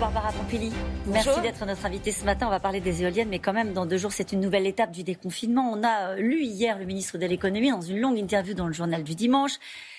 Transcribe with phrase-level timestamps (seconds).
[0.00, 0.72] Barbara Pompili.
[1.08, 2.46] Merci d'être notre invitée ce matin.
[2.46, 4.92] On va parler des éoliennes, mais quand même, dans deux jours, c'est une nouvelle étape
[4.92, 5.70] du déconfinement.
[5.70, 8.72] On a euh, lu hier le ministre de l'économie dans une longue interview dans le
[8.72, 9.52] journal du dimanche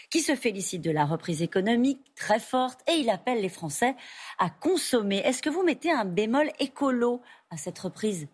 [0.10, 3.96] qui se félicite de la reprise économique très forte et il appelle les Français
[4.40, 5.18] à consommer.
[5.18, 7.22] Est-ce que vous mettez un bémol écolo
[7.52, 8.28] à cette reprise?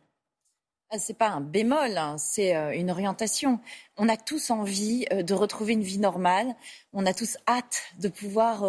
[0.90, 3.60] Ah, c'est pas un bémol, hein, c'est euh, une orientation.
[3.98, 6.56] On a tous envie euh, de retrouver une vie normale.
[6.94, 8.64] On a tous hâte de pouvoir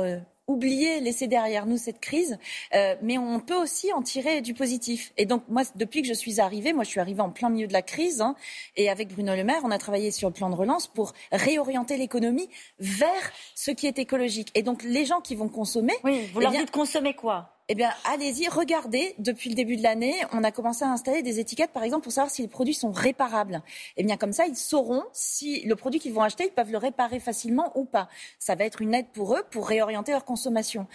[0.48, 2.38] oublier, laisser derrière nous cette crise,
[2.74, 5.12] euh, mais on peut aussi en tirer du positif.
[5.16, 7.66] Et donc moi, depuis que je suis arrivée, moi je suis arrivée en plein milieu
[7.66, 8.34] de la crise, hein,
[8.76, 11.96] et avec Bruno Le Maire, on a travaillé sur le plan de relance pour réorienter
[11.98, 12.48] l'économie
[12.80, 14.50] vers ce qui est écologique.
[14.54, 17.57] Et donc les gens qui vont consommer, oui, vous leur eh dites consommer quoi?
[17.70, 19.14] Eh bien, allez-y, regardez.
[19.18, 22.12] Depuis le début de l'année, on a commencé à installer des étiquettes, par exemple, pour
[22.12, 23.62] savoir si les produits sont réparables.
[23.96, 26.78] Eh bien, comme ça, ils sauront si le produit qu'ils vont acheter, ils peuvent le
[26.78, 28.08] réparer facilement ou pas.
[28.38, 30.86] Ça va être une aide pour eux pour réorienter leur consommation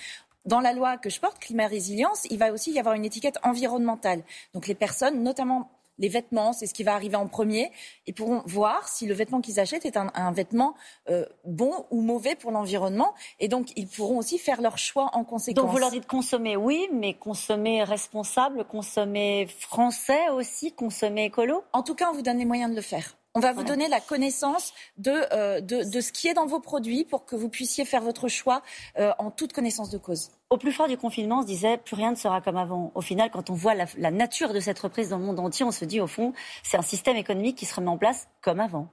[0.46, 3.38] dans la loi que je porte, climat résilience, il va aussi y avoir une étiquette
[3.44, 4.24] environnementale.
[4.54, 7.72] Donc les personnes, notamment les vêtements, c'est ce qui va arriver en premier.
[8.08, 10.76] Ils pourront voir si le vêtement qu'ils achètent est un, vêtement
[11.10, 13.14] euh, bon ou mauvais pour l'environnement.
[13.40, 15.64] Et donc, ils pourront aussi faire leur choix en conséquence.
[15.64, 21.64] Donc, vous leur dites consommer, oui, mais consommer responsable, consommer français aussi, consommer écolo?
[21.74, 23.16] En tout cas, on vous donne les moyens de le faire.
[23.36, 24.74] On va vous donner la connaissance
[25.08, 28.28] euh, de, de, ce qui est dans vos produits pour que vous puissiez faire votre
[28.28, 28.62] choix
[29.00, 30.30] euh, en toute connaissance de cause.
[30.52, 32.92] Au plus fort du confinement, on se disait plus rien ne sera comme avant.
[32.94, 35.66] Au final, quand on voit la, la nature de cette reprise dans le monde entier,
[35.66, 38.60] on se dit au fond, c'est un système économique qui se remet en place comme
[38.60, 38.88] avant.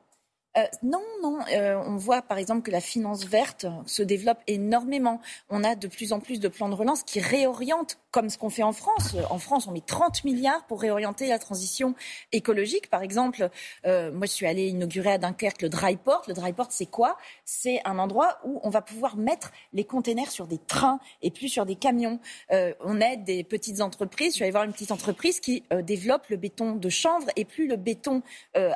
[0.59, 1.39] Euh, non, non.
[1.53, 5.20] Euh, on voit par exemple que la finance verte se développe énormément.
[5.48, 8.51] On a de plus en plus de plans de relance qui réorientent, comme ce qu'on
[8.51, 9.15] fait en France.
[9.31, 11.95] En France, on met 30 milliards pour réorienter la transition
[12.33, 12.91] écologique.
[12.91, 13.48] Par exemple,
[13.87, 16.25] euh, moi, je suis allée inaugurer à Dunkerque le dry port.
[16.27, 17.17] Le dry port, c'est quoi?
[17.45, 21.48] C'est un endroit où on va pouvoir mettre les containers sur des trains et plus
[21.48, 22.19] sur des camions.
[22.51, 24.33] on aide des petites entreprises.
[24.33, 27.69] Je suis allée voir une petite entreprise qui développe le béton de chanvre et plus
[27.69, 28.23] le béton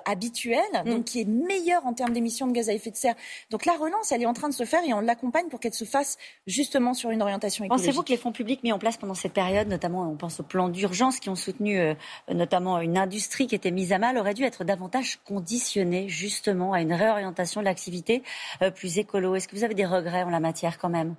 [0.04, 0.90] habituel, mm.
[0.90, 3.14] donc qui est meilleur en termes d'émissions de gaz à effet de serre.
[3.50, 5.74] Donc la relance, elle est en train de se faire et on l'accompagne pour qu'elle
[5.74, 7.86] se fasse justement sur une orientation écologique.
[7.86, 10.42] Pensez-vous que les fonds publics mis en place pendant cette période, notamment on pense au
[10.42, 11.94] plan d'urgence qui ont soutenu euh,
[12.32, 16.80] notamment une industrie qui était mise à mal, auraient dû être davantage conditionnés justement à
[16.80, 18.22] une réorientation de l'activité
[18.62, 19.34] euh, plus écolo?
[19.34, 21.14] Est-ce que vous avez des regrets en la matière quand même?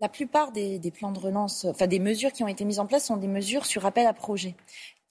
[0.00, 2.86] La plupart des, des, plans de relance, enfin des mesures qui ont été mises en
[2.86, 4.54] place sont des mesures sur appel à projet.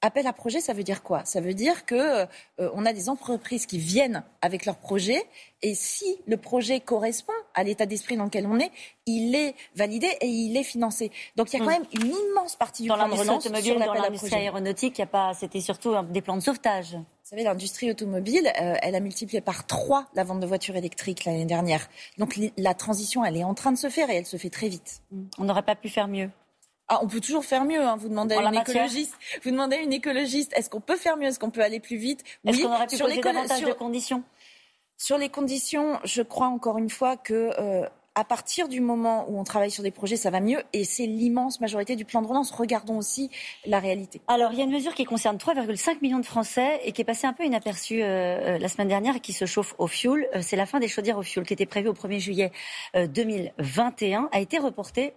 [0.01, 1.25] Appel à projet, ça veut dire quoi?
[1.25, 5.21] Ça veut dire que euh, on a des entreprises qui viennent avec leur projet
[5.61, 8.71] et si le projet correspond à l'état d'esprit dans lequel on est,
[9.05, 11.11] il est validé et il est financé.
[11.35, 11.81] Donc il y a quand hmm.
[11.81, 15.01] même une immense partie du dans plan de relance automobile, sur dans l'industrie aéronautique, il
[15.01, 16.93] y a pas, c'était surtout des plans de sauvetage.
[16.93, 21.25] Vous savez, l'industrie automobile, euh, elle a multiplié par trois la vente de voitures électriques
[21.25, 21.89] l'année dernière.
[22.17, 24.69] Donc la transition, elle est en train de se faire et elle se fait très
[24.69, 25.01] vite.
[25.37, 26.29] On n'aurait pas pu faire mieux.
[26.89, 27.81] Ah, on peut toujours faire mieux.
[27.81, 27.95] Hein.
[27.97, 29.13] Vous demandez à une écologiste.
[29.43, 30.51] Vous demandez à une écologiste.
[30.57, 31.27] Est-ce qu'on peut faire mieux?
[31.27, 32.23] Est-ce qu'on peut aller plus vite?
[32.45, 34.23] Est-ce qu'on aurait pu sur poser davantage de conditions?
[34.97, 39.39] Sur les conditions, je crois encore une fois que euh, à partir du moment où
[39.39, 40.63] on travaille sur des projets, ça va mieux.
[40.73, 42.49] Et c'est l'immense majorité du plan de relance.
[42.51, 43.29] Regardons aussi
[43.67, 44.19] la réalité.
[44.27, 47.05] Alors, il y a une mesure qui concerne 3,5 millions de Français et qui est
[47.05, 50.27] passée un peu inaperçue euh, euh, la semaine dernière et qui se chauffe au fioul.
[50.41, 52.51] c'est la fin des chaudières au fioul qui était prévue au 1er juillet
[52.95, 55.13] 2021, a été reportée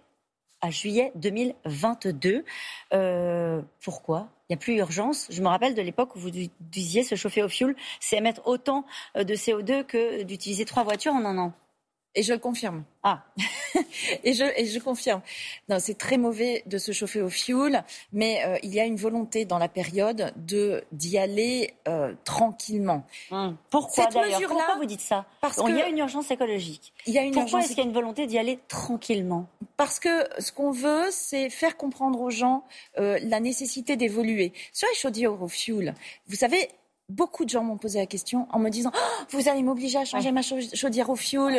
[0.63, 2.45] à juillet 2022.
[2.93, 4.29] Euh, pourquoi?
[4.49, 5.27] Il n'y a plus urgence.
[5.29, 6.31] Je me rappelle de l'époque où vous
[6.61, 8.85] disiez se chauffer au fioul, c'est émettre autant
[9.17, 11.53] euh, de CO2 que d'utiliser trois voitures en un an.
[12.15, 12.83] Et je le confirme.
[13.01, 13.23] Ah,
[14.23, 15.21] et, je, et je confirme.
[15.67, 17.81] Non, c'est très mauvais de se chauffer au fioul,
[18.11, 23.05] mais euh, il y a une volonté dans la période de d'y aller euh, tranquillement.
[23.31, 23.57] Hum.
[23.69, 24.41] Pourquoi d'ailleurs?
[24.47, 25.25] Pourquoi vous dites ça?
[25.41, 26.93] Parce qu'il y a une urgence écologique.
[27.07, 29.47] Il y a une Pourquoi est-ce qu'il y a une volonté d'y aller tranquillement?
[29.75, 32.63] Parce que ce qu'on veut, c'est faire comprendre aux gens
[32.99, 34.53] euh, la nécessité d'évoluer.
[34.71, 35.93] Sur les chaudières au fioul,
[36.27, 36.69] vous savez,
[37.09, 40.05] beaucoup de gens m'ont posé la question en me disant oh, Vous allez m'obliger à
[40.05, 41.55] changer ma chaudière au fioul.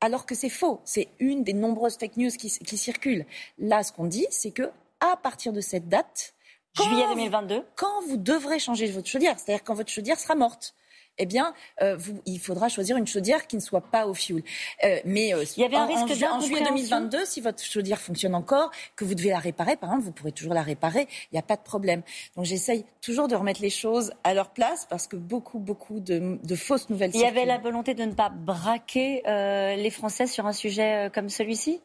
[0.00, 0.80] Alors que c'est faux.
[0.84, 3.26] C'est une des nombreuses fake news qui, circulent.
[3.58, 4.70] Là, ce qu'on dit, c'est que
[5.00, 6.34] à partir de cette date,
[6.76, 10.74] juillet 2022, quand vous devrez changer votre chaudière, c'est-à-dire quand votre chaudière sera morte
[11.18, 14.42] eh bien, euh, il faudra choisir une chaudière qui ne soit pas au fioul.
[14.84, 18.00] Euh, mais euh, il y avait un risque en, en juillet 2022, si votre chaudière
[18.00, 21.06] fonctionne encore, que vous devez la réparer, par exemple, vous pourrez toujours la réparer.
[21.32, 22.02] Il n'y a pas de problème.
[22.36, 26.38] Donc, j'essaye toujours de remettre les choses à leur place parce que beaucoup, beaucoup de,
[26.56, 27.10] fausses nouvelles.
[27.14, 31.28] Il y avait la volonté de ne pas braquer les Français sur un sujet comme
[31.28, 31.80] celui-ci?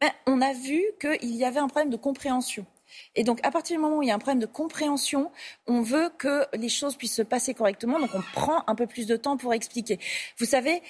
[0.00, 2.66] Ben, on a vu qu'il y avait un problème de compréhension.
[3.14, 5.30] Et donc, à partir du moment où il y a un problème de compréhension,
[5.66, 7.98] on veut que les choses puissent se passer correctement.
[7.98, 9.98] Donc, on prend un peu plus de temps pour expliquer.
[10.38, 10.82] Vous savez,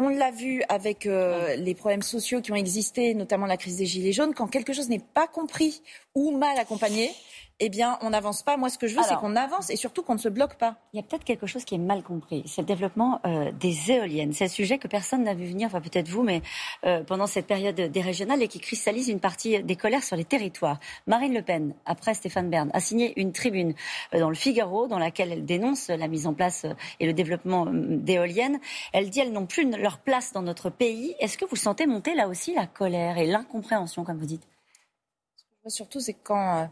[0.00, 3.86] On l'a vu avec euh, les problèmes sociaux qui ont existé, notamment la crise des
[3.86, 4.32] Gilets jaunes.
[4.32, 5.82] Quand quelque chose n'est pas compris
[6.14, 7.10] ou mal accompagné,
[7.60, 8.56] eh bien, on n'avance pas.
[8.56, 10.76] Moi, ce que je veux, c'est qu'on avance et surtout qu'on ne se bloque pas.
[10.92, 12.44] Il y a peut-être quelque chose qui est mal compris.
[12.46, 14.32] C'est le développement euh, des éoliennes.
[14.32, 16.40] C'est un sujet que personne n'a vu venir, enfin peut-être vous, mais
[16.84, 20.24] euh, pendant cette période des régionales et qui cristallise une partie des colères sur les
[20.24, 20.78] territoires.
[21.08, 23.74] Marine Le Pen, après Stéphane Bern, a signé une tribune
[24.14, 26.64] euh, dans le Figaro dans laquelle elle dénonce la mise en place
[27.00, 28.60] et le développement d'éoliennes.
[28.92, 31.16] Elle dit qu'elles n'ont plus leur place dans notre pays.
[31.18, 34.46] Est-ce que vous sentez monter là aussi la colère et l'incompréhension, comme vous dites?
[35.66, 36.68] Surtout, c'est quand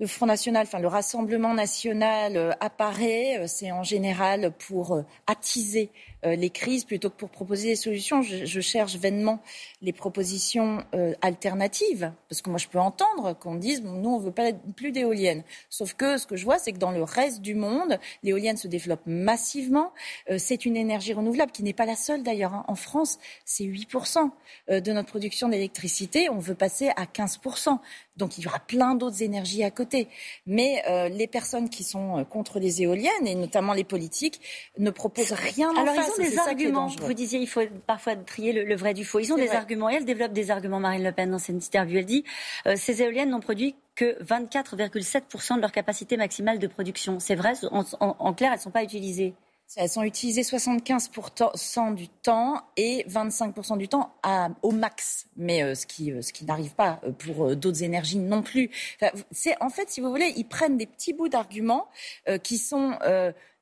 [0.00, 5.02] le Front National, enfin le Rassemblement National euh, apparaît, euh, c'est en général pour euh,
[5.26, 5.90] attiser
[6.26, 8.22] les crises plutôt que pour proposer des solutions.
[8.22, 9.40] Je, cherche vainement
[9.82, 10.82] les propositions
[11.20, 15.44] alternatives, parce que moi je peux entendre qu'on dise nous on veut pas plus d'éoliennes.
[15.68, 18.68] Sauf que ce que je vois, c'est que dans le reste du monde, l'éolienne se
[18.68, 19.92] développe massivement.
[20.38, 22.54] C'est une énergie renouvelable qui n'est pas la seule d'ailleurs.
[22.54, 22.64] Hein.
[22.68, 24.30] En France, c'est 8%
[24.68, 26.30] de notre production d'électricité.
[26.30, 27.80] On veut passer à 15%.
[28.16, 30.08] Donc il y aura plein d'autres énergies à côté.
[30.46, 34.40] Mais les personnes qui sont contre les éoliennes, et notamment les politiques,
[34.78, 36.86] ne proposent rien en face des arguments.
[36.86, 39.20] Vous disiez, il faut parfois trier le, vrai du faux.
[39.20, 39.90] Ils ont des arguments.
[39.90, 41.98] Et elle développe des arguments, Marine Le Pen, dans cette interview.
[41.98, 42.24] Elle dit
[42.66, 47.20] euh, ces éoliennes n'ont produit que 24,7% de leur capacité maximale de production.
[47.20, 49.34] C'est vrai, en, clair, elles ne sont pas utilisées.
[49.76, 54.12] Elles sont utilisées 75% du temps et 25% du temps
[54.62, 58.42] au max, mais euh, ce qui, euh, ce qui n'arrive pas pour d'autres énergies non
[58.42, 58.70] plus.
[59.30, 61.88] c'est en fait, si vous voulez, ils prennent des petits bouts d'arguments
[62.42, 62.98] qui sont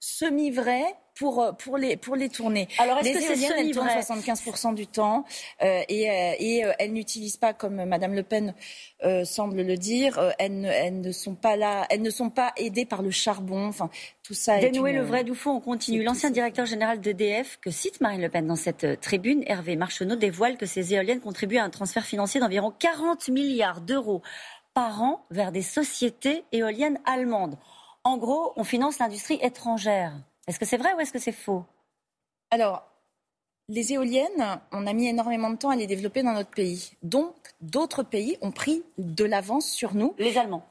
[0.01, 2.69] semi-vrais pour, euh, pour, les, pour les tourner.
[2.79, 5.25] Alors, est-ce que c'est elles tournent 75% du temps
[5.63, 8.55] euh, et, euh, et elles n'utilisent pas, comme Madame Le Pen
[9.25, 12.85] semble le dire, elles ne, elles, ne, sont pas là, elles ne sont pas aidées
[12.85, 13.67] par le charbon.
[13.67, 13.91] Enfin,
[14.23, 14.59] tout ça.
[14.59, 16.03] Dénouer le vrai du faux, on continue.
[16.05, 20.57] L'ancien directeur général d'EDF, que cite Marine Le Pen dans cette tribune, Hervé Marcheneau, dévoile
[20.57, 24.23] que ces éoliennes contribuent à un transfert financier d'environ 40 milliards d'euros
[24.73, 27.59] par an vers des sociétés éoliennes allemandes.
[28.05, 30.15] En gros, on finance l'industrie étrangère.
[30.47, 31.65] Est-ce que c'est vrai ou est-ce que c'est faux?
[32.51, 32.85] Alors,
[33.69, 36.93] les éoliennes, on a mis énormément de temps à les développer dans notre pays.
[37.03, 40.15] Donc, d'autres pays ont pris de l'avance sur nous.
[40.19, 40.67] Les Allemands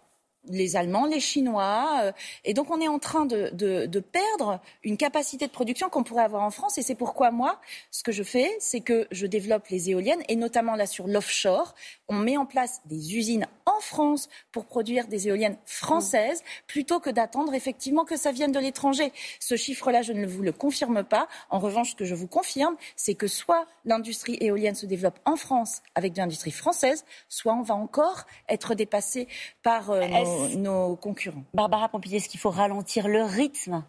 [0.49, 2.01] les Allemands, les Chinois.
[2.03, 2.11] Euh,
[2.45, 3.49] et donc, on est en train de,
[3.99, 6.77] perdre une capacité de production qu'on pourrait avoir en France.
[6.77, 7.59] Et c'est pourquoi moi,
[7.91, 11.75] ce que je fais, c'est que je développe les éoliennes, et notamment là sur l'offshore.
[12.07, 17.09] On met en place des usines en France pour produire des éoliennes françaises plutôt que
[17.09, 19.11] d'attendre effectivement que ça vienne de l'étranger.
[19.39, 21.27] Ce chiffre-là, je ne vous le confirme pas.
[21.49, 25.35] En revanche, ce que je vous confirme, c'est que soit l'industrie éolienne se développe en
[25.35, 29.27] France avec de l'industrie française, soit on va encore être dépassé
[29.63, 30.01] par euh,
[30.57, 31.43] nos, concurrents.
[31.53, 33.83] Barbara Pompilier, est-ce qu'il faut ralentir le rythme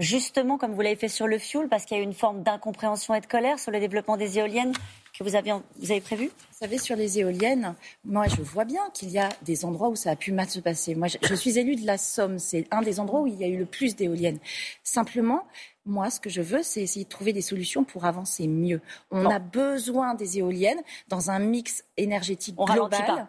[0.00, 3.14] justement comme vous l'avez fait sur le fioul, parce qu'il y a une forme d'incompréhension
[3.14, 4.72] et de colère sur le développement des éoliennes
[5.16, 7.74] que vous, avez, vous avez prévu Vous savez, sur les éoliennes,
[8.04, 10.58] moi, je vois bien qu'il y a des endroits où ça a pu mal se
[10.58, 10.96] passer.
[10.96, 12.40] Moi, je, suis élue de la Somme.
[12.40, 14.38] C'est un des endroits où il y a eu le plus d'éoliennes.
[14.82, 15.46] Simplement,
[15.86, 18.80] moi, ce que je veux, c'est essayer de trouver des solutions pour avancer mieux.
[19.12, 23.28] On a besoin des éoliennes dans un mix énergétique global.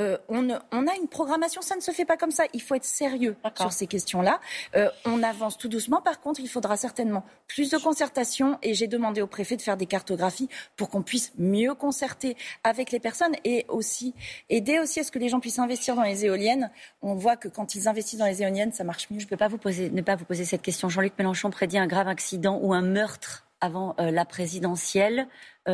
[0.00, 2.44] Euh, on, a une programmation, ça ne se fait pas comme ça.
[2.52, 4.40] Il faut être sérieux sur ces questions-là.
[4.74, 6.02] Euh, on avance tout doucement.
[6.02, 9.76] Par contre, il faudra certainement plus de concertation et j'ai demandé au préfet de faire
[9.76, 14.14] des cartographies pour qu'on puisse mieux concerter avec les personnes et aussi
[14.50, 16.70] aider aussi à ce que les gens puissent investir dans les éoliennes.
[17.00, 19.20] On voit que quand ils investissent dans les éoliennes, ça marche mieux.
[19.20, 20.88] Je ne peux pas vous poser, ne pas vous poser cette question.
[20.88, 25.28] Jean-Luc Mélenchon prédit un grave accident ou un meurtre avant euh, la présidentielle.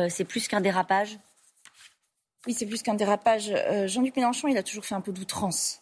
[0.09, 1.19] c'est plus qu'un dérapage
[2.47, 3.51] oui, c'est plus qu'un dérapage.
[3.51, 5.81] Euh, Jean-Luc Mélenchon, il a toujours fait un peu d'outrance.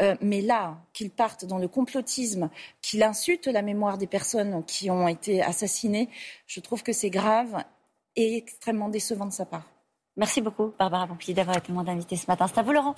[0.00, 2.50] Euh, mais là, qu'il parte dans le complotisme,
[2.82, 6.08] qu'il insulte la mémoire des personnes qui ont été assassinées,
[6.46, 7.64] je trouve que c'est grave
[8.16, 9.64] et extrêmement décevant de sa part.
[10.16, 12.46] Merci beaucoup, Barbara Pompili, d'avoir été mon invitée ce matin.
[12.48, 12.96] C'est à vous, Laurent.